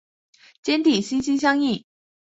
[0.63, 1.85] 坚持心心相印。